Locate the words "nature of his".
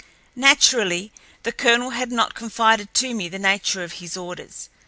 3.37-4.17